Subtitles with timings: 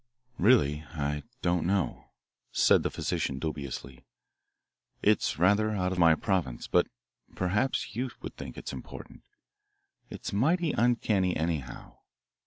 [0.39, 2.09] "Really, I don't know,"
[2.51, 4.03] said the physician dubiously.
[5.03, 6.87] "It's rather out of my province, but
[7.35, 9.21] perhaps you would think it important.
[10.09, 11.99] It's mighty uncanny anyhow.